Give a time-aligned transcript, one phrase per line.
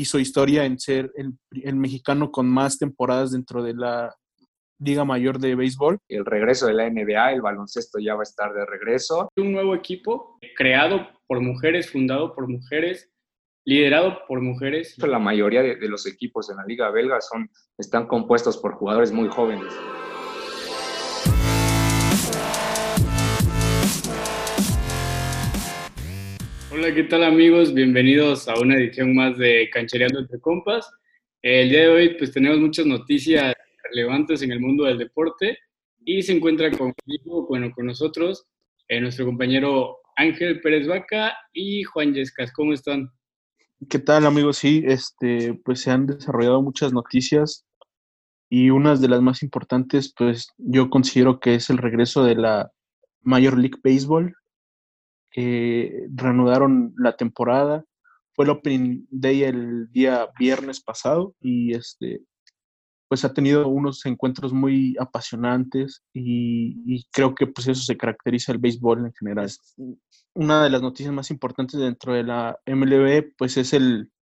[0.00, 4.14] hizo historia en ser el, el mexicano con más temporadas dentro de la
[4.80, 5.98] Liga Mayor de Béisbol.
[6.08, 9.28] El regreso de la NBA, el baloncesto ya va a estar de regreso.
[9.36, 13.10] Un nuevo equipo creado por mujeres, fundado por mujeres,
[13.64, 14.94] liderado por mujeres.
[14.98, 19.10] La mayoría de, de los equipos en la Liga Belga son, están compuestos por jugadores
[19.12, 19.74] muy jóvenes.
[26.78, 27.74] Hola, ¿qué tal amigos?
[27.74, 30.88] Bienvenidos a una edición más de Canchereando entre Compas.
[31.42, 33.52] El día de hoy pues tenemos muchas noticias
[33.90, 35.58] relevantes en el mundo del deporte
[36.04, 38.46] y se encuentra conmigo, bueno, con nosotros,
[38.86, 42.52] eh, nuestro compañero Ángel Pérez Vaca y Juan Yescas.
[42.52, 43.10] ¿Cómo están?
[43.90, 44.58] ¿Qué tal amigos?
[44.58, 47.66] Sí, este, pues se han desarrollado muchas noticias
[48.48, 52.70] y una de las más importantes, pues yo considero que es el regreso de la
[53.22, 54.32] Major League Baseball
[55.30, 57.84] que reanudaron la temporada.
[58.34, 62.22] Fue el opening day el día viernes pasado y este
[63.08, 68.58] pues ha tenido unos encuentros muy apasionantes y, creo que pues eso se caracteriza el
[68.58, 69.50] béisbol en general.
[70.34, 74.12] Una de las noticias más importantes dentro de la MLB pues es el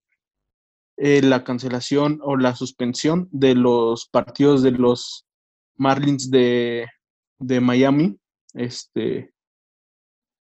[0.98, 5.26] eh, la cancelación o la suspensión de los partidos de los
[5.76, 6.86] Marlins de,
[7.38, 8.18] de Miami.
[8.54, 9.34] Este,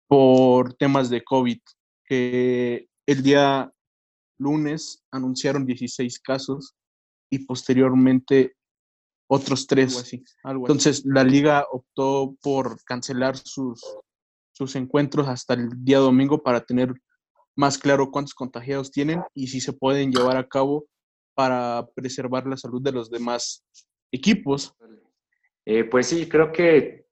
[0.07, 1.59] por temas de COVID,
[2.05, 3.71] que el día
[4.39, 6.75] lunes anunciaron 16 casos
[7.29, 8.55] y posteriormente
[9.29, 10.13] otros tres.
[10.43, 13.81] Entonces la liga optó por cancelar sus,
[14.53, 16.93] sus encuentros hasta el día domingo para tener
[17.55, 20.85] más claro cuántos contagiados tienen y si se pueden llevar a cabo
[21.33, 23.65] para preservar la salud de los demás
[24.11, 24.73] equipos.
[25.65, 27.06] Eh, pues sí, creo que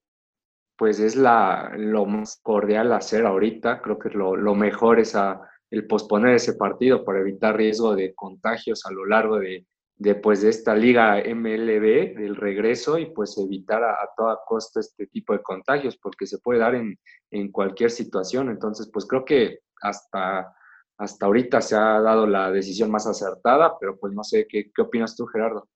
[0.76, 3.80] pues es la, lo más cordial hacer ahorita.
[3.80, 8.14] Creo que lo, lo mejor es a, el posponer ese partido para evitar riesgo de
[8.14, 9.66] contagios a lo largo de,
[9.96, 15.06] de, pues, de esta liga MLB, del regreso, y pues evitar a, toda costa este
[15.06, 16.98] tipo de contagios, porque se puede dar en,
[17.30, 18.50] en cualquier situación.
[18.50, 20.54] Entonces, pues creo que hasta,
[20.98, 24.82] hasta ahorita se ha dado la decisión más acertada, pero pues no sé, ¿qué, qué
[24.82, 25.68] opinas tú, Gerardo?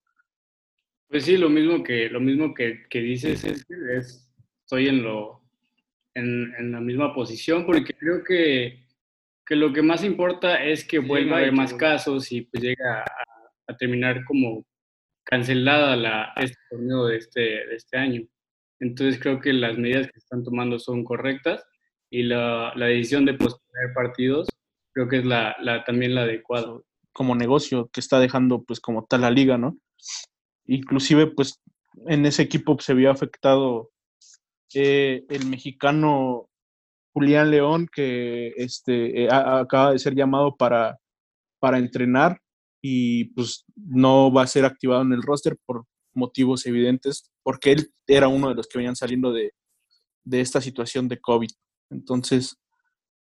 [1.08, 4.29] Pues sí, lo mismo que, lo mismo que, que dices es, es
[4.70, 5.42] estoy en, lo,
[6.14, 8.86] en, en, la misma posición porque creo que,
[9.44, 13.00] que, lo que más importa es que vuelva a haber más casos y pues llega
[13.00, 13.04] a,
[13.66, 14.64] a terminar como
[15.24, 18.22] cancelada la, este torneo de este, de este año.
[18.78, 21.64] Entonces creo que las medidas que están tomando son correctas
[22.08, 24.46] y la, la decisión de posponer partidos
[24.92, 26.78] creo que es la, la, también la adecuada.
[27.12, 29.76] Como negocio que está dejando pues como tal la liga, ¿no?
[30.66, 31.60] Inclusive pues
[32.06, 33.90] en ese equipo se vio afectado
[34.74, 36.48] eh, el mexicano
[37.12, 40.98] Julián León, que este, eh, acaba de ser llamado para,
[41.58, 42.40] para entrenar
[42.82, 47.92] y pues no va a ser activado en el roster por motivos evidentes, porque él
[48.06, 49.52] era uno de los que venían saliendo de,
[50.24, 51.50] de esta situación de COVID.
[51.90, 52.56] Entonces,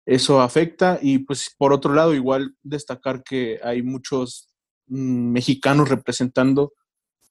[0.05, 4.49] eso afecta y pues por otro lado, igual destacar que hay muchos
[4.87, 6.73] mm, mexicanos representando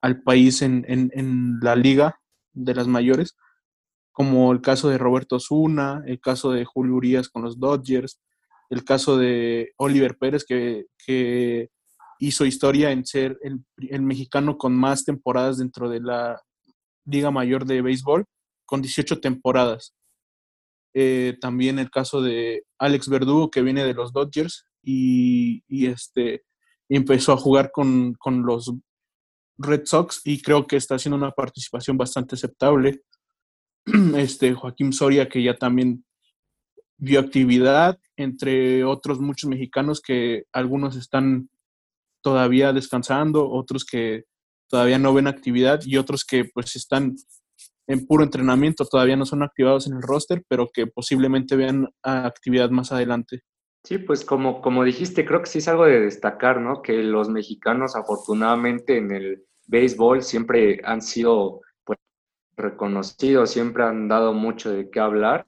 [0.01, 2.21] al país en, en, en la liga
[2.53, 3.37] de las mayores
[4.13, 8.21] como el caso de Roberto Zuna, el caso de Julio Urias con los Dodgers,
[8.69, 11.71] el caso de Oliver Pérez, que, que
[12.19, 16.41] hizo historia en ser el, el, mexicano con más temporadas dentro de la
[17.05, 18.25] Liga Mayor de Béisbol,
[18.67, 19.95] con 18 temporadas.
[20.95, 26.45] Eh, también el caso de Alex Verdugo, que viene de los Dodgers y, y este,
[26.89, 28.73] empezó a jugar con, con los
[29.59, 33.03] Red Sox y creo que está haciendo una participación bastante aceptable.
[34.17, 36.05] este Joaquín Soria, que ya también
[36.99, 41.49] vio actividad, entre otros muchos mexicanos que algunos están
[42.23, 44.25] todavía descansando, otros que
[44.69, 47.17] todavía no ven actividad y otros que pues están
[47.89, 52.71] en puro entrenamiento, todavía no son activados en el roster, pero que posiblemente vean actividad
[52.71, 53.41] más adelante.
[53.85, 56.83] Sí, pues como, como dijiste, creo que sí es algo de destacar, ¿no?
[56.83, 61.63] Que los mexicanos afortunadamente en el béisbol siempre han sido
[62.61, 65.47] reconocidos, siempre han dado mucho de qué hablar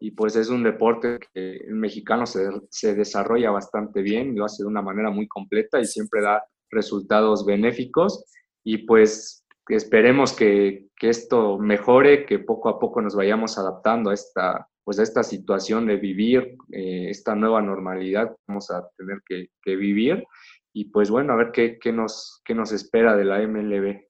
[0.00, 4.64] y pues es un deporte que el mexicano se, se desarrolla bastante bien, lo hace
[4.64, 8.24] de una manera muy completa y siempre da resultados benéficos
[8.64, 14.14] y pues esperemos que, que, esto mejore, que poco a poco nos vayamos adaptando a
[14.14, 19.20] esta, pues a esta situación de vivir eh, esta nueva normalidad que vamos a tener
[19.24, 20.24] que, que, vivir
[20.72, 24.00] y pues bueno, a ver qué, qué, nos, qué nos espera de la MLB.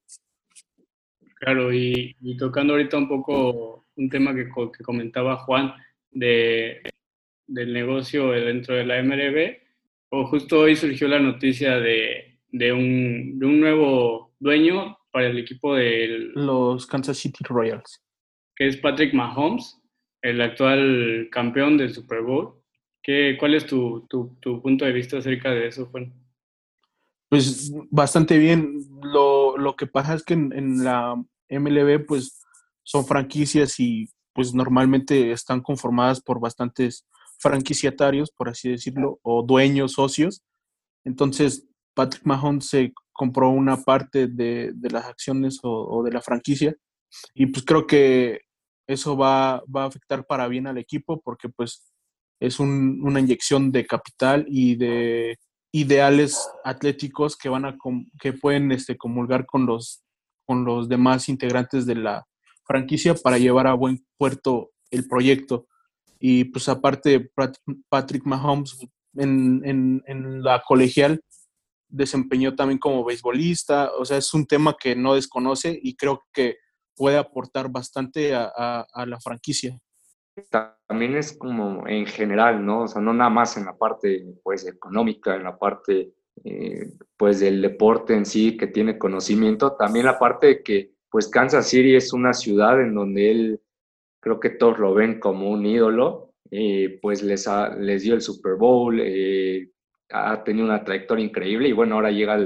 [1.43, 5.75] Claro, y, y, tocando ahorita un poco un tema que, que comentaba Juan
[6.13, 6.81] de,
[7.49, 9.57] del negocio dentro de la MLB,
[10.11, 15.39] o justo hoy surgió la noticia de, de, un, de un nuevo dueño para el
[15.39, 18.01] equipo de los Kansas City Royals,
[18.55, 19.83] que es Patrick Mahomes,
[20.23, 22.55] el actual campeón del Super Bowl.
[23.03, 26.15] ¿Qué, ¿Cuál es tu, tu, tu, punto de vista acerca de eso, Juan?
[27.29, 28.79] Pues bastante bien.
[29.03, 31.21] Lo, lo que pasa es que en, en, la
[31.53, 32.41] MLB, pues
[32.83, 37.07] son franquicias y pues normalmente están conformadas por bastantes
[37.39, 40.43] franquiciatarios, por así decirlo, o dueños, socios.
[41.05, 46.23] Entonces, Patrick Mahomes se compró una parte de, de las acciones o, o, de la
[46.23, 46.75] franquicia
[47.35, 48.41] y pues creo que
[48.87, 51.93] eso va, va, a afectar para bien al equipo porque pues
[52.41, 55.37] es un, una inyección de capital y de
[55.73, 57.77] ideales atléticos que van a
[58.21, 60.03] que pueden este, comulgar con los
[60.47, 62.27] con los demás integrantes de la
[62.65, 65.67] franquicia para llevar a buen puerto el proyecto.
[66.19, 67.31] Y pues aparte,
[67.89, 68.79] Patrick Mahomes
[69.15, 71.21] en, en, en la colegial
[71.89, 76.57] desempeñó también como beisbolista, o sea, es un tema que no desconoce y creo que
[76.97, 79.79] puede aportar bastante a, a, a, la franquicia.
[80.89, 82.83] También es como en general, ¿no?
[82.83, 87.41] O sea, no nada más en la parte pues económica, en la parte eh, pues
[87.41, 91.95] del deporte en sí que tiene conocimiento, también la parte de que pues Kansas City
[91.95, 93.61] es una ciudad en donde él
[94.21, 98.23] creo que todos lo ven como un ídolo, eh, pues les, ha, les dio el
[98.23, 99.71] Super Bowl, eh,
[100.11, 102.39] ha tenido una trayectoria increíble y bueno, ahora llega,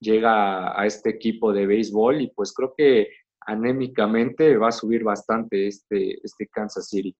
[0.00, 3.08] llega a este equipo de béisbol y pues creo que
[3.40, 7.16] anémicamente va a subir bastante este, este Kansas City.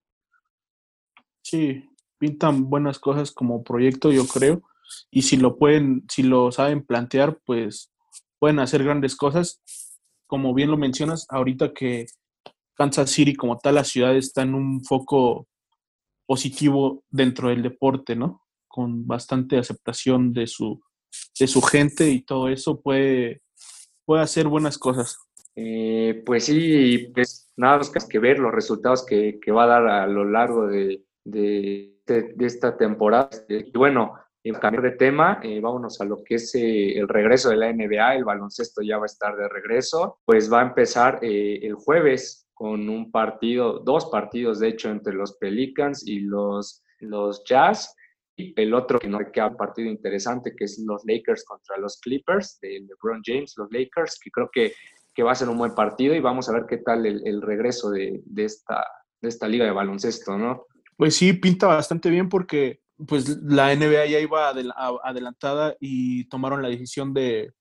[1.43, 1.83] Sí,
[2.19, 4.63] pintan buenas cosas como proyecto, yo creo,
[5.11, 7.93] y si lo pueden, si lo saben plantear, pues
[8.39, 9.61] pueden hacer grandes cosas.
[10.27, 12.07] Como bien lo mencionas, ahorita que
[12.75, 15.49] Kansas City como tal, la ciudad está en un foco
[16.27, 18.43] positivo dentro del deporte, ¿no?
[18.69, 20.81] Con bastante aceptación de su,
[21.39, 23.41] de su gente y todo eso puede,
[24.05, 25.17] puede hacer buenas cosas.
[25.57, 29.89] Eh, pues sí, pues nada más que ver los resultados que, que va a dar
[29.89, 33.31] a lo largo de, de, de esta temporada.
[33.49, 34.15] Y bueno,
[34.45, 37.73] en cambiar de tema, eh, vámonos a lo que es eh, el regreso de la
[37.73, 41.75] NBA, el baloncesto ya va a estar de regreso, pues va a empezar eh, el
[41.75, 47.95] jueves con un partido, dos partidos de hecho entre los Pelicans y los, los Jazz,
[48.37, 52.01] y el otro que no queda un partido interesante que es los Lakers contra los
[52.01, 54.73] Clippers de LeBron James, los Lakers, que creo que,
[55.13, 57.43] que va a ser un buen partido y vamos a ver qué tal el, el
[57.43, 58.85] regreso de, de, esta,
[59.21, 60.67] de esta liga de baloncesto, ¿no?
[60.97, 66.69] Pues sí, pinta bastante bien porque pues la NBA ya iba adelantada y tomaron la
[66.69, 67.53] decisión de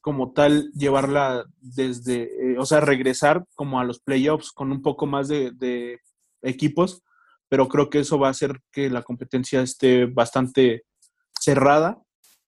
[0.00, 5.06] como tal llevarla desde, eh, o sea, regresar como a los playoffs con un poco
[5.06, 6.00] más de,
[6.42, 7.02] equipos,
[7.48, 10.84] pero creo que eso va a hacer que la competencia esté bastante
[11.40, 12.00] cerrada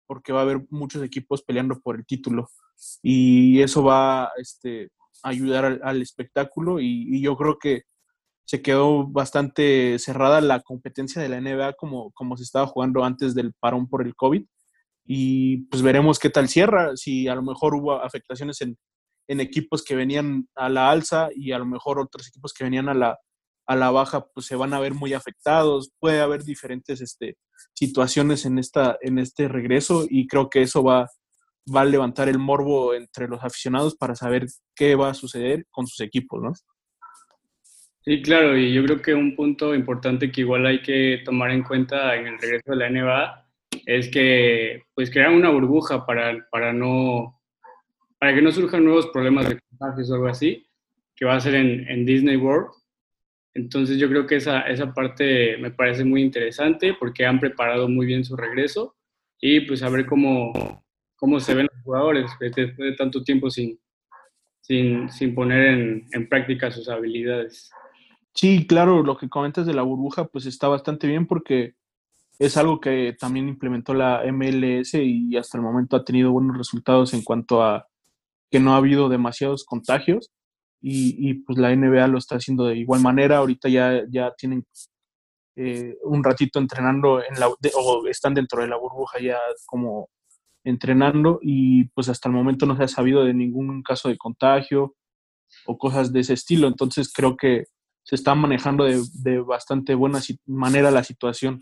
[0.06, 2.48] porque va a haber muchos equipos peleando por el título.
[3.02, 4.90] Y eso va este,
[5.24, 7.82] a ayudar al, espectáculo y yo creo que
[8.48, 13.34] se quedó bastante cerrada la competencia de la NBA como, como se estaba jugando antes
[13.34, 14.42] del parón por el COVID.
[15.04, 18.78] Y pues veremos qué tal cierra, si a lo mejor hubo afectaciones en,
[19.28, 22.88] en equipos que venían a la alza y a lo mejor otros equipos que venían
[22.88, 23.18] a la,
[23.66, 25.90] a la baja, pues se van a ver muy afectados.
[26.00, 27.36] Puede haber diferentes este,
[27.74, 31.06] situaciones en, esta, en este regreso y creo que eso va,
[31.74, 35.86] va a levantar el morbo entre los aficionados para saber qué va a suceder con
[35.86, 36.52] sus equipos, ¿no?
[38.08, 41.62] Sí, claro, y yo creo que un punto importante que igual hay que tomar en
[41.62, 43.46] cuenta en el regreso de la NBA
[43.84, 47.38] es que pues crear una burbuja para, para no
[48.18, 50.66] para que no surjan nuevos problemas de contagios o algo así,
[51.14, 52.70] que va a ser en, en, Disney World.
[53.52, 58.06] Entonces yo creo que esa, esa parte me parece muy interesante porque han preparado muy
[58.06, 58.96] bien su regreso
[59.38, 60.82] y pues a ver cómo,
[61.14, 63.78] cómo se ven los jugadores después de tanto tiempo sin,
[64.62, 67.70] sin, sin poner en, en práctica sus habilidades.
[68.40, 71.74] Sí, claro, lo que comentas de la burbuja, pues está bastante bien porque
[72.38, 77.14] es algo que también implementó la MLS y hasta el momento ha tenido buenos resultados
[77.14, 77.88] en cuanto a
[78.48, 80.30] que no ha habido demasiados contagios
[80.80, 83.38] y, y pues la NBA lo está haciendo de igual manera.
[83.38, 84.64] Ahorita ya, ya tienen
[85.56, 90.10] eh, un ratito entrenando en la, o están dentro de la burbuja ya como
[90.62, 94.94] entrenando y pues hasta el momento no se ha sabido de ningún caso de contagio
[95.66, 96.68] o cosas de ese estilo.
[96.68, 97.64] Entonces creo que
[98.08, 101.60] se está manejando de, de bastante buena manera la situación.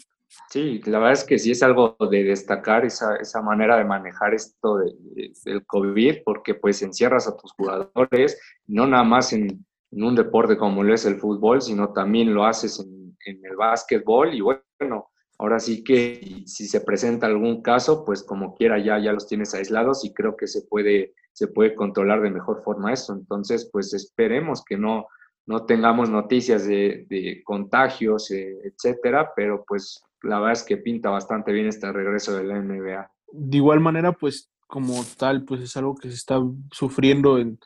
[0.49, 4.33] Sí, la verdad es que sí es algo de destacar esa, esa manera de manejar
[4.33, 9.67] esto de, de, del COVID, porque pues encierras a tus jugadores, no nada más en,
[9.91, 13.57] en, un deporte como lo es el fútbol, sino también lo haces en, en el
[13.57, 19.01] básquetbol y bueno, ahora sí que si se presenta algún caso, pues como quiera ya,
[19.01, 22.93] ya los tienes aislados y creo que se puede, se puede controlar de mejor forma
[22.93, 23.15] eso.
[23.15, 25.09] Entonces, pues esperemos que no,
[25.47, 31.53] no tengamos noticias de, contagios, eh, etcétera, pero pues la verdad es que pinta bastante
[31.53, 33.11] bien este regreso de la NBA.
[33.33, 36.41] De igual manera, pues como tal, pues es algo que se está
[36.73, 37.59] sufriendo en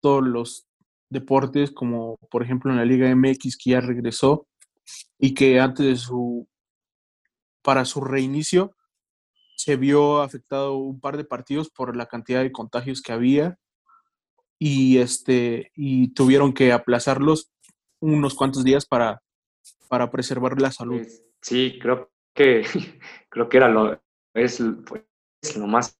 [0.00, 0.66] todos los
[1.08, 4.48] deportes, como por ejemplo en la Liga MX que ya regresó
[5.18, 6.48] y que antes de su,
[7.62, 8.74] para su reinicio,
[9.56, 13.58] se vio afectado un par de partidos por la cantidad de contagios que había
[14.64, 17.50] y este y tuvieron que aplazarlos
[18.00, 19.20] unos cuantos días para,
[19.88, 20.98] para preservar la salud.
[20.98, 22.62] Pues, sí, creo que
[23.28, 24.00] creo que era lo
[24.34, 24.62] es,
[25.42, 25.98] es lo más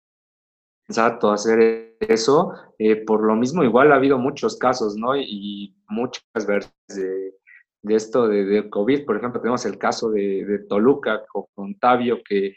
[0.86, 2.52] sensato hacer eso.
[2.78, 5.16] Eh, por lo mismo, igual ha habido muchos casos, ¿no?
[5.16, 7.34] Y muchas versiones
[7.82, 9.04] de, esto de, COVID.
[9.04, 12.54] Por ejemplo, tenemos el caso de, de Toluca con Tavio, que,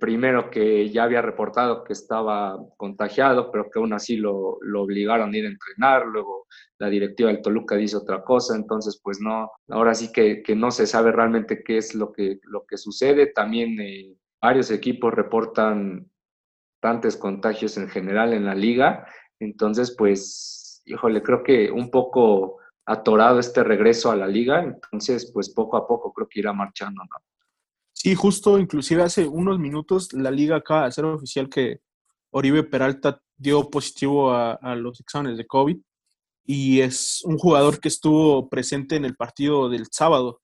[0.00, 5.36] primero que ya había reportado que estaba contagiado, pero que aún así lo, obligaron a
[5.36, 6.46] ir a entrenar, luego
[6.78, 10.86] la directiva del Toluca dice otra cosa, entonces pues no, ahora sí que, no se
[10.86, 13.26] sabe realmente qué es lo que, lo que sucede.
[13.26, 16.10] También eh, varios equipos reportan
[16.84, 19.06] bastantes contagios en general en la liga.
[19.40, 24.62] Entonces, pues, híjole, creo que un poco atorado este regreso a la liga.
[24.62, 27.33] Entonces, pues poco a poco creo que irá marchando, ¿no?
[28.04, 31.80] Sí, justo, inclusive hace unos minutos la liga acaba de hacer oficial que
[32.32, 35.78] Oribe Peralta dio positivo a, a los exámenes de COVID
[36.44, 40.42] y es un jugador que estuvo presente en el partido del sábado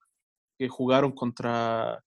[0.57, 2.03] que jugaron contra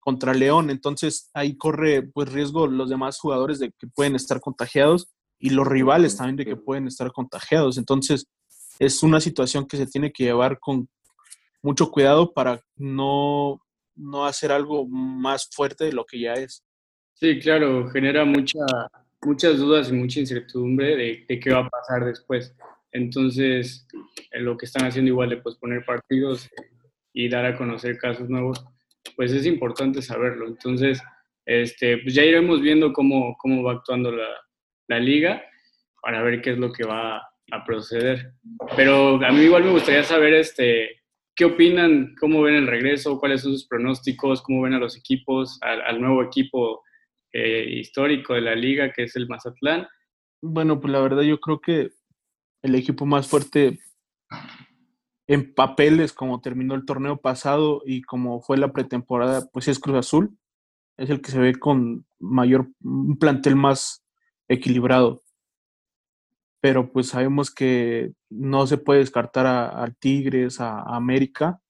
[0.00, 5.06] contra León, entonces ahí corre pues riesgo los demás jugadores de que pueden estar contagiados
[5.38, 7.78] y los rivales también de que pueden estar contagiados.
[7.78, 8.26] Entonces
[8.80, 10.88] es una situación que se tiene que llevar con
[11.62, 13.60] mucho cuidado para no,
[13.98, 16.64] no hacer algo más fuerte de lo que ya es.
[17.14, 18.60] Sí, claro, genera mucha,
[19.22, 22.54] muchas dudas y mucha incertidumbre de, de qué va a pasar después.
[22.92, 23.86] Entonces,
[24.32, 26.48] lo que están haciendo igual de posponer partidos
[27.12, 28.64] y dar a conocer casos nuevos,
[29.16, 30.46] pues es importante saberlo.
[30.46, 31.02] Entonces,
[31.44, 34.28] este, pues ya iremos viendo cómo, cómo va actuando la,
[34.86, 35.42] la liga
[36.02, 37.18] para ver qué es lo que va
[37.50, 38.32] a proceder.
[38.76, 41.02] Pero a mí igual me gustaría saber este,
[41.38, 45.60] qué opinan, cómo ven el regreso, cuáles son sus pronósticos, cómo ven a los equipos,
[45.62, 46.82] al, nuevo equipo
[47.32, 49.86] eh, histórico de la liga que es el Mazatlán.
[50.42, 51.90] Bueno, pues la verdad yo creo que
[52.62, 53.78] el equipo más fuerte
[55.28, 59.96] en papeles como terminó el torneo pasado y como fue la pretemporada, pues es Cruz
[59.96, 60.36] Azul.
[60.96, 64.04] Es el que se ve con mayor, un plantel más
[64.48, 65.22] equilibrado.
[66.60, 71.60] Pero pues sabemos que no se puede descartar a, Tigres, a, América.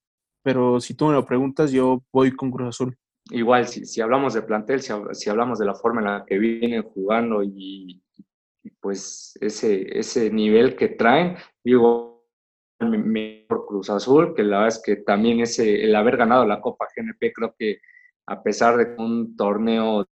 [0.42, 2.97] Pero si tú me lo preguntas, yo voy con Cruz Azul.
[3.30, 7.42] Igual, si, hablamos de plantel, si, hablamos de la forma en la que vienen jugando
[7.42, 8.02] y,
[8.80, 12.09] pues ese, ese nivel que traen, digo,
[13.49, 16.87] por Cruz Azul, que la verdad es que también ese, el haber ganado la Copa
[16.95, 17.80] GNP, creo que
[18.26, 20.07] a pesar de un torneo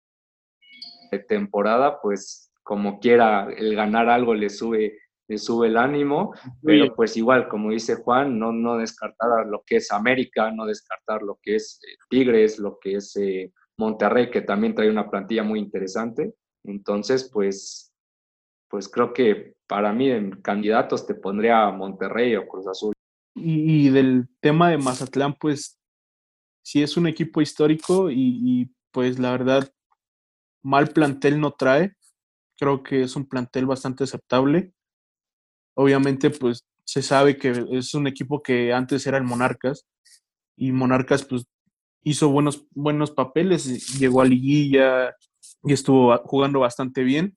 [1.10, 6.92] de temporada, pues como quiera, el ganar algo le sube, le sube el ánimo, pero
[6.96, 11.38] pues igual, como dice Juan, no, no descartar lo que es América, no descartar lo
[11.40, 15.60] que es eh, Tigres, lo que es eh, Monterrey, que también trae una plantilla muy
[15.60, 16.34] interesante.
[16.64, 17.94] Entonces, pues
[18.74, 22.92] pues creo que para mí en candidatos te pondría Monterrey o Cruz Azul.
[23.36, 25.78] Y, del tema de Mazatlán, pues
[26.64, 29.72] sí es un equipo histórico y, pues la verdad,
[30.60, 31.94] mal plantel no trae.
[32.58, 34.72] Creo que es un plantel bastante aceptable.
[35.76, 39.86] Obviamente, pues se sabe que es un equipo que antes era el Monarcas
[40.56, 41.44] y Monarcas pues
[42.02, 45.14] hizo buenos, buenos papeles, llegó a liguilla
[45.64, 47.36] y estuvo jugando bastante bien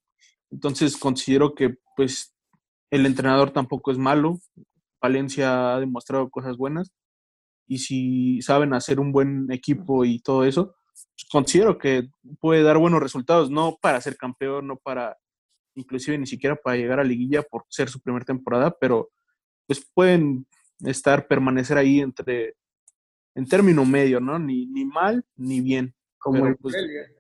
[0.52, 2.36] entonces considero que pues
[2.92, 4.40] el entrenador tampoco es malo.
[5.02, 6.92] Valencia ha demostrado cosas buenas
[7.68, 10.76] y si saben hacer un buen equipo y todo eso,
[11.32, 15.18] considero que puede dar buenos resultados, no para ser campeón, no para
[15.76, 19.12] inclusive ni siquiera para llegar a liguilla por ser su primera temporada, pero
[19.68, 20.48] pues pueden
[20.80, 22.56] estar, permanecer ahí entre,
[23.36, 24.40] en término medio, ¿no?
[24.40, 25.94] Ni, ni mal ni bien.
[26.18, 27.12] Como el pues Morelia.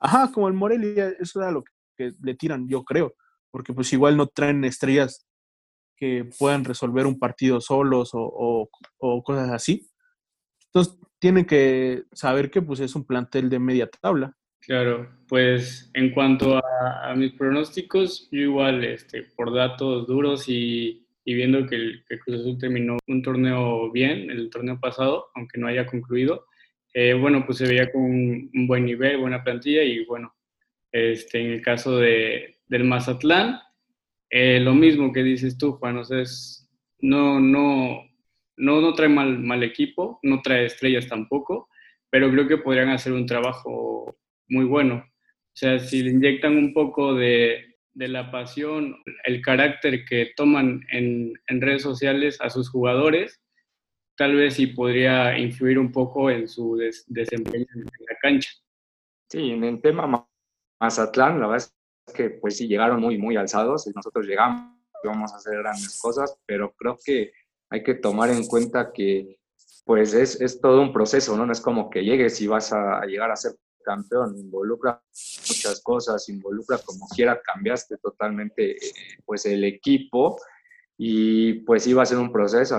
[0.00, 1.62] Ajá, como el Morelia, eso era lo
[1.96, 3.14] que le tiran, yo creo,
[3.50, 5.26] porque pues igual no traen estrellas
[5.96, 8.68] que puedan resolver un partido solos o,
[9.22, 9.88] cosas así.
[10.66, 14.34] Entonces tienen que saber que pues es un plantel de media tabla.
[14.60, 21.66] Claro, pues en cuanto a, mis pronósticos, yo igual, este, por datos duros y, viendo
[21.66, 25.86] que el, que Cruz Azul terminó un torneo bien, el torneo pasado, aunque no haya
[25.86, 26.46] concluido,
[26.92, 30.34] eh, bueno, pues se veía con un, buen nivel, buena plantilla y bueno,
[30.90, 33.60] este, en el caso de, del Mazatlán,
[34.28, 36.22] eh, lo mismo que dices tú, Juan, o sea,
[37.00, 38.09] no, no,
[38.60, 41.68] no, no trae mal, mal equipo, no trae estrellas tampoco,
[42.10, 44.16] pero creo que podrían hacer un trabajo
[44.48, 45.04] muy bueno.
[45.06, 50.82] O sea, si le inyectan un poco de, de la pasión, el carácter que toman
[50.90, 53.40] en, en, redes sociales a sus jugadores,
[54.16, 56.76] tal vez sí podría influir un poco en su
[57.06, 58.50] desempeño en la cancha.
[59.28, 60.26] Sí, en el tema
[60.80, 61.68] Mazatlán, la verdad
[62.06, 65.98] es que pues sí llegaron muy, muy alzados y nosotros llegamos, vamos a hacer grandes
[66.00, 67.32] cosas, pero creo que
[67.70, 69.38] hay que tomar en cuenta que
[69.84, 71.46] pues es, es todo un proceso, ¿no?
[71.46, 75.02] No es como que llegues y vas a, llegar a ser campeón, involucra
[75.48, 78.92] muchas cosas, involucra como quiera, cambiaste totalmente eh,
[79.24, 80.38] pues el equipo
[80.98, 82.76] y pues iba a ser un proceso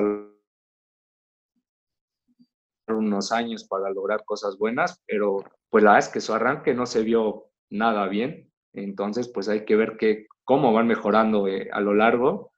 [2.87, 5.37] unos años para lograr cosas buenas, pero
[5.69, 9.63] pues la verdad es que su arranque no se vio nada bien, entonces pues hay
[9.63, 12.50] que ver que, cómo van mejorando eh, a lo largo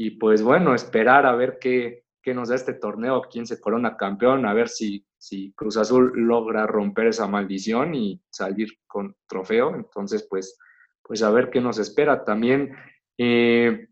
[0.00, 3.96] y pues bueno, esperar a ver qué, qué nos da este torneo, quién se corona
[3.96, 9.74] campeón, a ver si, si Cruz Azul logra romper esa maldición y salir con trofeo.
[9.74, 10.56] Entonces, pues,
[11.02, 12.24] pues a ver qué nos espera.
[12.24, 12.76] También,
[13.18, 13.88] eh,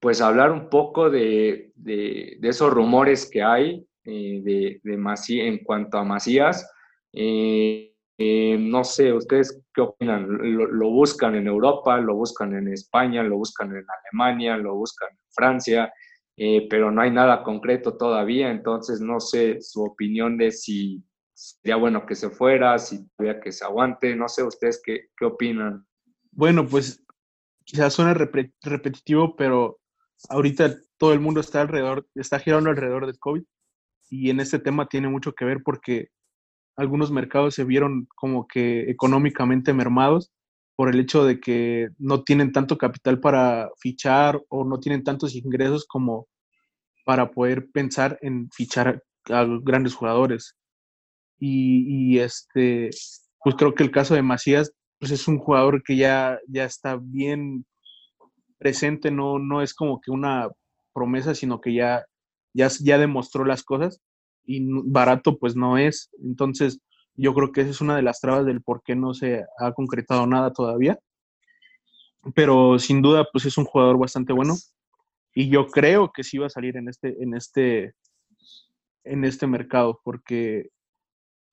[0.00, 5.98] pues hablar un poco de, de, esos rumores que hay eh, de, de en cuanto
[5.98, 6.66] a Macías.
[7.12, 10.26] Eh, eh, no sé, ¿ustedes qué opinan?
[10.28, 15.32] ¿Lo, buscan en Europa, lo buscan en España, lo buscan en Alemania, lo buscan en
[15.32, 15.92] Francia?
[16.36, 21.02] Eh, pero no hay nada concreto todavía, entonces no sé su opinión de si
[21.34, 25.24] sería bueno que se fuera, si tuviera que se aguante, no sé ustedes qué, qué
[25.24, 25.86] opinan.
[26.30, 27.04] Bueno, pues
[27.64, 29.78] quizás suena repetitivo, pero
[30.28, 33.42] ahorita todo el mundo está alrededor, está girando alrededor del COVID
[34.08, 36.08] y en este tema tiene mucho que ver porque
[36.76, 40.32] algunos mercados se vieron como que económicamente mermados
[40.76, 45.34] por el hecho de que no tienen tanto capital para fichar o no tienen tantos
[45.34, 46.26] ingresos como
[47.04, 50.56] para poder pensar en fichar a grandes jugadores.
[51.38, 52.90] Y, este,
[53.42, 56.96] pues creo que el caso de Macías, pues es un jugador que ya, ya está
[57.00, 57.66] bien
[58.58, 60.48] presente, no, no es como que una
[60.94, 62.04] promesa, sino que ya,
[62.54, 64.00] ya, ya demostró las cosas
[64.44, 66.10] y barato pues no es.
[66.22, 66.80] Entonces,
[67.14, 69.72] yo creo que esa es una de las trabas del por qué no se ha
[69.72, 70.98] concretado nada todavía.
[72.34, 74.54] Pero sin duda, pues es un jugador bastante bueno.
[75.34, 77.94] Y yo creo que sí va a salir en este, en este,
[79.04, 80.70] en este mercado, porque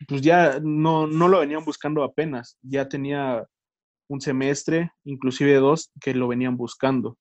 [0.07, 2.57] pues ya no, no lo venían buscando apenas.
[2.61, 3.47] Ya tenía
[4.07, 7.17] un semestre, inclusive dos, que lo venían buscando.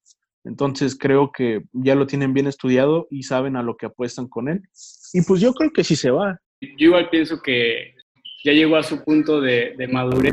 [0.48, 4.48] Entonces creo que ya lo tienen bien estudiado y saben a lo que apuestan con
[4.48, 4.62] él.
[5.12, 6.40] Y pues yo creo que sí se va.
[6.62, 7.94] Yo igual pienso que
[8.42, 10.32] ya llegó a su punto de, madurez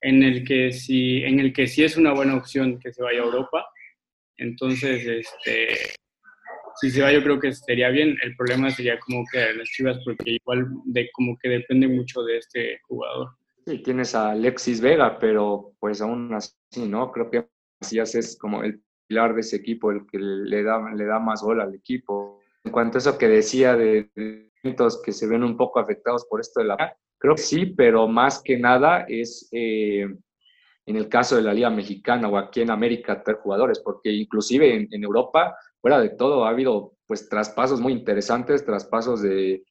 [0.00, 3.20] en el que sí, en el que sí es una buena opción que se vaya
[3.20, 3.66] a Europa.
[4.38, 5.68] Entonces, este,
[6.80, 8.16] si se va yo creo que sería bien.
[8.22, 12.38] El problema sería como que las Chivas porque igual de como que depende mucho de
[12.38, 13.28] este jugador.
[13.66, 16.56] Sí, tienes a Alexis Vega, pero pues aún así,
[16.88, 17.12] ¿no?
[17.12, 17.46] Creo que
[17.82, 18.82] Macías es como el
[19.12, 22.40] pilar de ese equipo, el que le da, le da más gol al equipo.
[22.64, 24.50] En cuanto a eso que decía de, de
[25.04, 26.96] que se ven un poco afectados por esto de la...
[27.18, 30.06] Creo que sí, pero más que nada es eh,
[30.86, 34.74] en el caso de la Liga Mexicana o aquí en América tres jugadores, porque inclusive
[34.74, 39.62] en, en, Europa, fuera de todo, ha habido pues traspasos muy interesantes, traspasos de,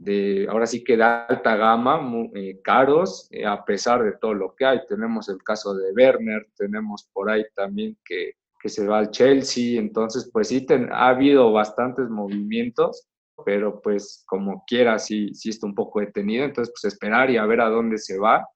[0.00, 4.32] de ahora sí que de alta gama, muy, eh, caros, eh, a pesar de todo
[4.32, 4.80] lo que hay.
[4.88, 9.80] Tenemos el caso de Werner, tenemos por ahí también que que se va al Chelsea,
[9.80, 13.08] entonces pues sí ha habido bastantes movimientos,
[13.44, 17.46] pero pues como quiera sí, sí está un poco detenido, entonces pues esperar y a
[17.46, 18.46] ver a dónde se va,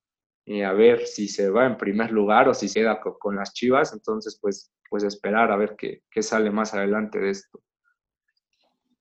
[0.47, 3.55] y a ver si se va en primer lugar o si se queda con, las
[3.55, 7.61] Chivas, entonces pues, pues esperar a ver qué, qué sale más adelante de esto.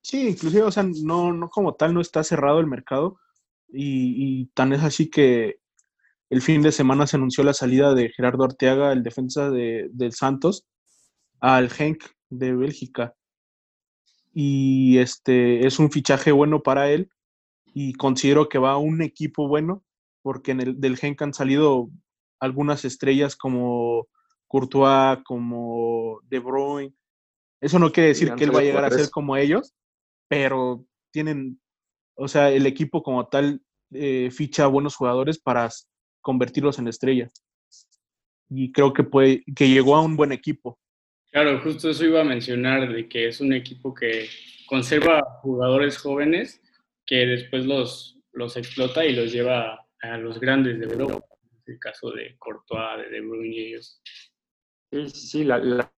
[0.00, 3.18] Sí, inclusive, o sea, no, no como tal no está cerrado el mercado
[3.68, 5.58] y, y tan es así que
[6.30, 10.12] el fin de semana se anunció la salida de Gerardo Arteaga, el defensa de, del
[10.12, 10.66] Santos,
[11.44, 13.14] al Henk de Bélgica.
[14.32, 17.10] Y este es un fichaje bueno para él
[17.74, 19.84] y considero que va a un equipo bueno
[20.22, 21.90] porque en el del Genk han salido
[22.40, 24.08] algunas estrellas como
[24.46, 26.94] Courtois, como De Bruyne.
[27.60, 29.74] Eso no quiere decir que él va a llegar a ser como ellos,
[30.28, 31.60] pero tienen,
[32.14, 35.68] o sea, el equipo como tal eh, ficha buenos jugadores para
[36.22, 37.32] convertirlos en estrellas.
[38.48, 40.78] Y creo que puede, que llegó a un buen equipo.
[41.34, 44.28] Claro, justo eso iba a mencionar, de que es un equipo que
[44.68, 46.62] conserva jugadores jóvenes,
[47.04, 51.26] que después los, los explota y los lleva a los grandes de Europa.
[51.66, 54.00] el caso de Courtois, de De Bruyne y ellos.
[54.92, 55.90] Sí, sí, la,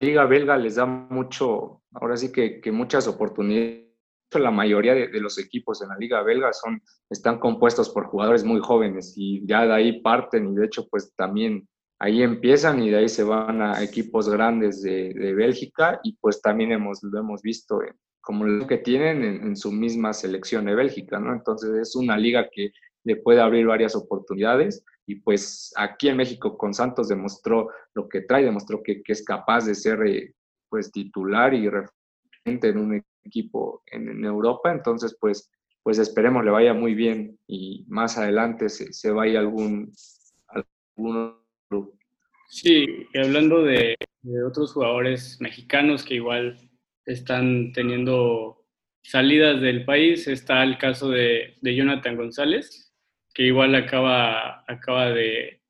[0.00, 3.84] liga belga les da mucho, ahora sí que, que muchas oportunidades.
[4.32, 8.44] La mayoría de, de, los equipos en la liga belga son, están compuestos por jugadores
[8.44, 11.68] muy jóvenes y ya de ahí parten y de hecho pues también
[12.04, 16.42] ahí empiezan y de ahí se van a equipos grandes de, de Bélgica y pues
[16.42, 17.80] también hemos, lo hemos visto
[18.20, 21.32] como lo que tienen en, en, su misma selección de Bélgica, ¿no?
[21.32, 22.72] Entonces es una liga que
[23.04, 28.20] le puede abrir varias oportunidades y pues aquí en México con Santos demostró lo que
[28.20, 30.34] trae, demostró que, que es capaz de ser eh,
[30.68, 35.50] pues titular y referente en un equipo en, en, Europa, entonces pues,
[35.82, 39.90] pues esperemos le vaya muy bien y más adelante se, se vaya algún,
[40.48, 41.43] algún
[41.74, 41.98] club.
[42.48, 46.58] Sí, y hablando de, de otros jugadores mexicanos que igual
[47.06, 48.64] están teniendo
[49.02, 52.92] salidas del país, está el caso de, de Jonathan González,
[53.34, 55.60] que igual acaba, acaba de,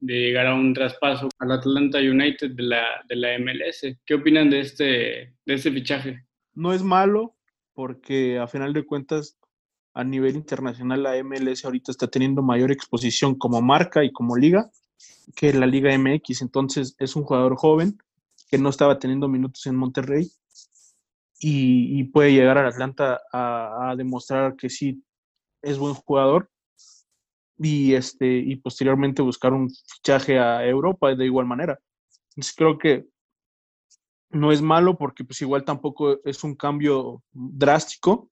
[0.00, 3.96] de, llegar a un traspaso al Atlanta United de la, de la MLS.
[4.04, 4.84] ¿Qué opinan de este,
[5.44, 6.24] de este fichaje?
[6.54, 7.36] No es malo
[7.74, 9.38] porque a final de cuentas
[9.94, 14.70] a nivel internacional la MLS ahorita está teniendo mayor exposición como marca y como liga
[15.34, 16.42] que la Liga MX.
[16.42, 17.98] Entonces es un jugador joven
[18.50, 20.30] que no estaba teniendo minutos en Monterrey
[21.38, 25.02] y, y puede llegar al Atlanta a, a demostrar que sí
[25.62, 26.50] es buen jugador
[27.58, 31.78] y, este, y posteriormente buscar un fichaje a Europa de igual manera.
[32.30, 33.06] Entonces creo que
[34.30, 38.30] no es malo porque pues igual tampoco es un cambio drástico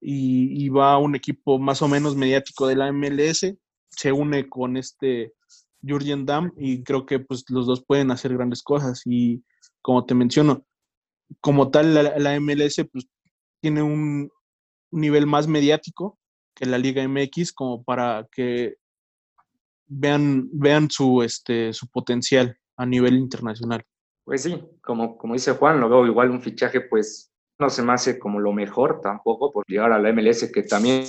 [0.00, 3.56] y, y, va a un equipo más o menos mediático de la MLS,
[3.88, 5.32] se une con este
[5.86, 9.42] Jurgen Damm y creo que pues los dos pueden hacer grandes cosas y
[9.82, 10.64] como te menciono,
[11.40, 13.08] como tal la, la MLS pues
[13.60, 14.30] tiene un
[14.90, 16.18] nivel más mediático
[16.54, 18.76] que la Liga MX como para que
[19.86, 23.84] vean, vean su, este, su potencial a nivel internacional.
[24.24, 28.18] Pues sí, como, como dice Juan, lo igual un fichaje, pues no se me hace
[28.18, 31.04] como lo mejor tampoco por llegar a la MLS, que también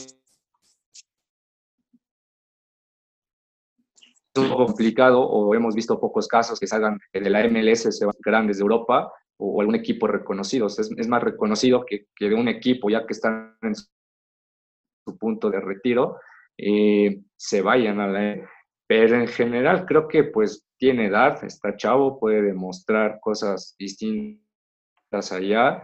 [4.56, 8.64] complicado, o hemos visto pocos casos que salgan de la MLS, se van grandes de
[8.64, 10.68] Europa, o, algún equipo reconocido.
[10.68, 15.50] Es, es más reconocido que, que, de un equipo ya que están en su punto
[15.50, 16.18] de retiro,
[16.58, 18.50] eh, se vayan a la...
[18.88, 25.84] Pero en general creo que pues tiene edad, está chavo, puede demostrar cosas distintas allá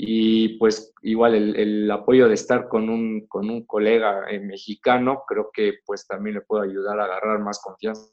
[0.00, 5.24] y pues igual el, el apoyo de estar con un, con un colega eh, mexicano
[5.26, 8.08] creo que pues también le puede ayudar a agarrar más confianza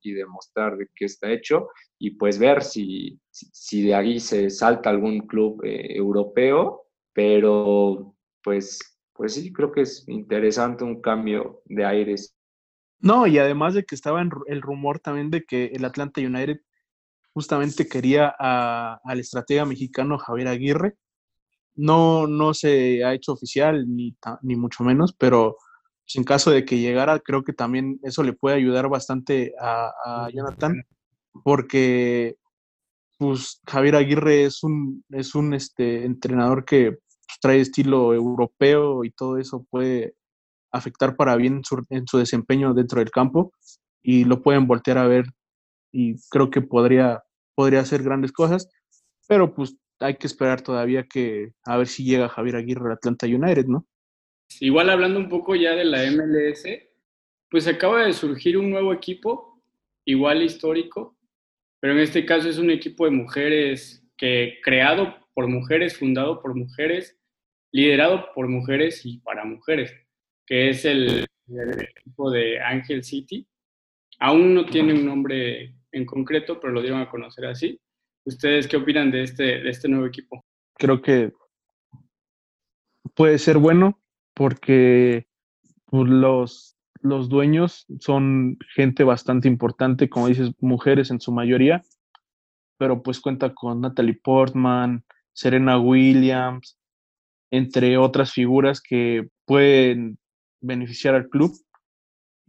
[0.00, 4.88] y demostrar de qué está hecho y pues ver si, si, de ahí se salta
[4.88, 8.78] algún club eh, europeo, pero pues
[9.12, 12.34] pues sí, creo que es interesante un cambio de aires.
[12.98, 16.60] No, y además de que estaba en el rumor también de que el Atlanta United
[17.38, 20.96] justamente quería a, al estratega mexicano Javier Aguirre.
[21.76, 25.56] No, no se ha hecho oficial, ni, ni mucho menos, pero
[26.04, 29.92] pues, en caso de que llegara, creo que también eso le puede ayudar bastante a,
[30.04, 30.82] a Jonathan,
[31.44, 32.34] porque
[33.18, 39.12] pues Javier Aguirre es un, es un este, entrenador que pues, trae estilo europeo y
[39.12, 40.16] todo eso puede
[40.72, 43.52] afectar para bien en su, en su, desempeño dentro del campo
[44.02, 45.26] y lo pueden voltear a ver
[45.92, 47.22] y creo que podría,
[47.58, 48.70] podría hacer grandes cosas,
[49.26, 53.26] pero pues hay que esperar todavía que a ver si llega Javier Aguirre al Atlanta
[53.26, 53.84] United, ¿no?
[54.60, 56.62] Igual hablando un poco ya de la MLS,
[57.50, 59.60] pues acaba de surgir un nuevo equipo,
[60.04, 61.18] igual histórico,
[61.80, 66.54] pero en este caso es un equipo de mujeres que creado por mujeres, fundado por
[66.54, 67.18] mujeres,
[67.72, 69.92] liderado por mujeres y para mujeres,
[70.46, 73.48] que es el, el equipo de Angel City.
[74.20, 77.80] Aún no tiene un nombre en concreto, pero lo dieron a conocer así.
[78.24, 80.44] ¿Ustedes qué opinan de este, de este nuevo equipo?
[80.74, 81.32] Creo que
[83.14, 84.00] puede ser bueno
[84.34, 85.26] porque
[85.86, 91.82] pues, los, los dueños son gente bastante importante, como dices, mujeres en su mayoría,
[92.78, 96.78] pero pues cuenta con Natalie Portman, Serena Williams,
[97.50, 100.18] entre otras figuras que pueden
[100.60, 101.52] beneficiar al club.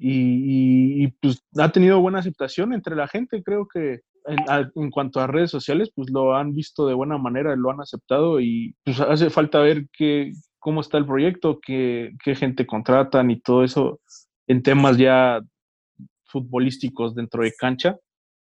[0.02, 5.52] Y, pues ha tenido buena aceptación entre la gente, creo que en, cuanto a redes
[5.52, 9.60] sociales, pues lo han visto de buena manera, lo han aceptado y pues hace falta
[9.60, 14.00] ver qué, cómo está el proyecto, qué, qué gente contratan y todo eso
[14.48, 15.42] en temas ya
[16.26, 17.98] futbolísticos dentro de cancha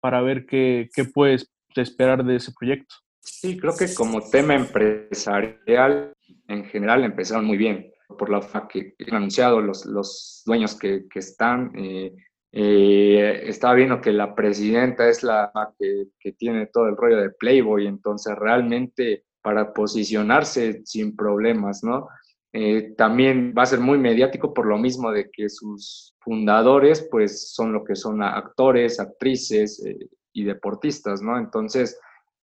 [0.00, 2.94] para ver qué, qué puedes esperar de ese proyecto.
[3.20, 6.12] Sí, creo que como tema empresarial
[6.48, 11.18] en general empezaron muy bien por la que, han anunciado los, los dueños que, que
[11.18, 11.72] están.
[11.76, 12.14] Eh,
[12.52, 17.30] eh, estaba viendo que la presidenta es la que, que, tiene todo el rollo de
[17.30, 22.08] Playboy, entonces realmente para posicionarse sin problemas, ¿no?
[22.52, 27.54] Eh, también va a ser muy mediático por lo mismo de que sus fundadores pues
[27.54, 29.82] son lo que son actores, actrices
[30.34, 31.38] y deportistas, ¿no?
[31.38, 31.98] Entonces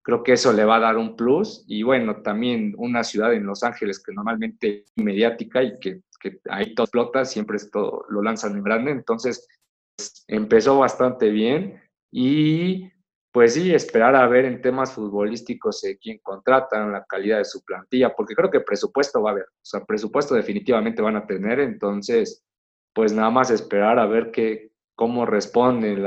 [0.08, 1.66] creo que eso le va a dar un plus.
[1.68, 6.40] Y bueno, también una ciudad en Los Ángeles que normalmente es mediática y que, que
[6.48, 9.46] ahí todo explota, siempre esto lo lanzan en grande, entonces
[10.26, 11.78] empezó bastante bien.
[12.10, 12.90] Y
[13.30, 17.62] pues sí, esperar a ver en temas futbolísticos eh, quién contratan, la calidad de su
[17.62, 21.60] plantilla, porque creo que presupuesto va a haber, o sea, presupuesto definitivamente van a tener,
[21.60, 22.42] entonces,
[22.94, 26.02] pues nada más esperar a ver qué, cómo responden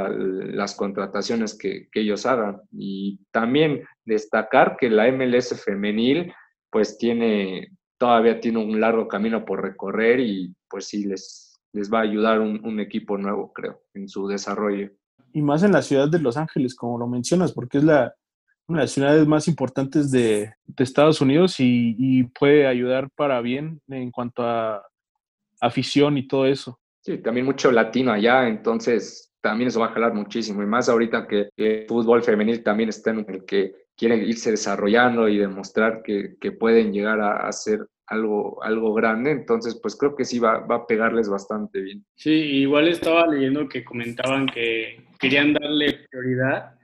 [0.58, 2.62] las contrataciones que, ellos hagan.
[2.74, 6.34] Y también destacar que la MLS femenil,
[6.70, 12.00] pues tiene, todavía tiene un largo camino por recorrer y pues sí les, les va
[12.00, 14.92] a ayudar un, equipo nuevo, creo, en su desarrollo
[15.34, 18.14] y más en la ciudad de Los Ángeles, como lo mencionas, porque es la,
[18.68, 24.12] una de las ciudades más importantes de, Estados Unidos y, puede ayudar para bien en
[24.12, 24.84] cuanto a
[25.62, 26.78] afición y todo eso.
[27.02, 31.28] Sí, también mucho latino allá, entonces también eso va a jalar muchísimo, y más ahorita
[31.28, 36.36] que el fútbol femenil también está en el que quieren irse desarrollando y demostrar que,
[36.40, 40.76] que pueden llegar a, ser algo, algo grande, entonces pues creo que sí va, va,
[40.76, 42.06] a pegarles bastante bien.
[42.16, 46.76] Sí, igual estaba leyendo que comentaban que querían darle prioridad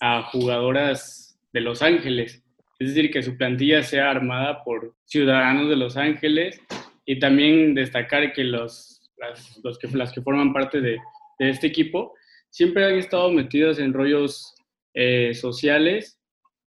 [0.00, 2.42] a jugadoras de Los Ángeles,
[2.78, 6.60] es decir, que su plantilla sea armada por ciudadanos de Los Ángeles
[7.06, 10.98] y también destacar que los, las, los que, las que forman parte de,
[11.38, 12.14] de este equipo
[12.50, 14.54] siempre han estado metidas en rollos
[14.94, 16.18] eh, sociales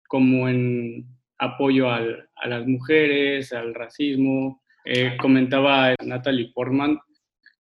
[0.09, 1.07] como en
[1.39, 4.63] apoyo al, a las mujeres, al racismo.
[4.85, 6.99] Eh, comentaba Natalie Portman,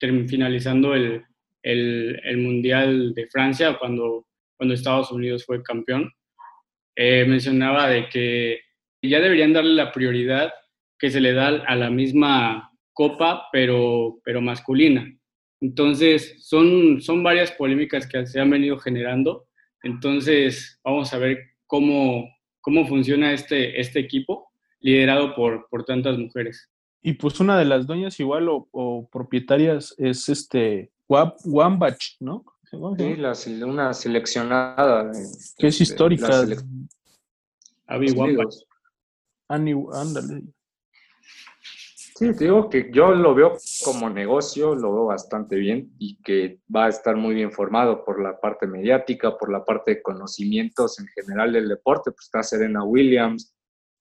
[0.01, 1.25] finalizando el,
[1.62, 6.11] el, el, Mundial de Francia, cuando, cuando Estados Unidos fue campeón,
[6.95, 8.61] eh, mencionaba de que
[9.03, 10.53] ya deberían darle la prioridad
[10.99, 15.07] que se le da a la misma copa, pero, pero masculina.
[15.61, 19.47] Entonces, son, son varias polémicas que se han venido generando.
[19.83, 22.27] Entonces, vamos a ver cómo,
[22.63, 26.71] cómo funciona este, este equipo liderado por, por tantas mujeres.
[27.03, 32.45] Y pues una de las dueñas igual o, propietarias es este Wambach, ¿no?
[32.65, 33.35] Sí, la,
[33.67, 35.13] una seleccionada.
[35.59, 36.45] Que es histórica.
[37.87, 38.55] Abby Wambach.
[39.49, 40.56] Ándale.
[42.17, 46.61] Sí, te digo que yo lo veo como negocio, lo veo bastante bien y que
[46.75, 50.99] va a estar muy bien formado por la parte mediática, por la parte de conocimientos
[50.99, 53.55] en general del deporte, pues está Serena Williams.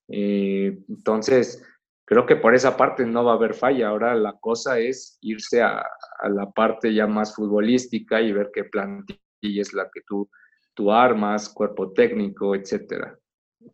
[0.07, 1.61] Eh, entonces,
[2.05, 3.89] creo que por esa parte no va a haber falla.
[3.89, 5.85] Ahora la cosa es irse a,
[6.29, 10.29] la parte ya más futbolística y ver qué plantilla es la que tú,
[10.73, 13.19] tú armas, cuerpo técnico, etcétera.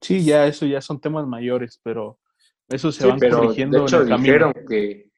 [0.02, 2.18] Sí, ya eso ya son temas mayores, pero
[2.72, 3.80] eso se sí, van pero corrigiendo.
[3.80, 5.10] De hecho, dijeron que,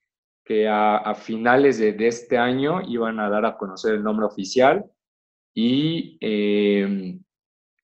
[0.43, 4.25] que a, a finales de, de, este año iban a dar a conocer el nombre
[4.25, 4.85] oficial
[5.53, 7.17] y, eh,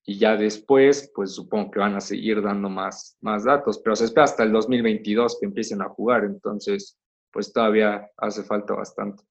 [0.05, 4.05] y ya después, pues supongo que van a seguir dando más, más datos, pero se
[4.05, 6.97] espera hasta el 2022 que empiecen a jugar, entonces,
[7.31, 9.23] pues todavía hace falta bastante.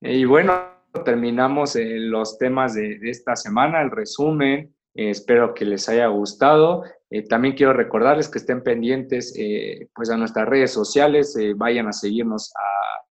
[0.00, 0.54] Y bueno,
[1.04, 4.74] terminamos eh, los temas de, de esta semana, el resumen.
[4.94, 6.84] Eh, espero que les haya gustado.
[7.10, 11.88] Eh, también quiero recordarles que estén pendientes eh, pues a nuestras redes sociales, eh, vayan
[11.88, 13.06] a seguirnos a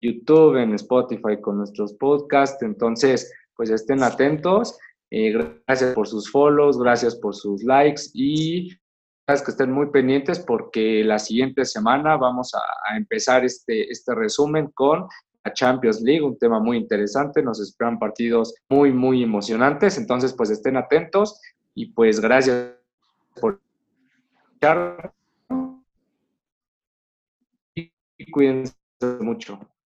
[0.00, 2.62] YouTube, en Spotify con nuestros podcasts.
[2.62, 4.78] Entonces, pues estén atentos.
[5.10, 8.76] gracias por sus follows, gracias por sus likes y
[9.26, 15.06] que estén muy pendientes porque la siguiente semana vamos a, empezar este, este resumen con
[15.54, 20.76] Champions League, un tema muy interesante, nos esperan partidos muy, muy emocionantes, entonces pues estén
[20.76, 21.40] atentos
[21.74, 22.77] y pues gracias
[23.40, 23.60] por
[24.44, 25.12] escuchar
[27.74, 28.74] y cuídense
[29.20, 29.58] mucho.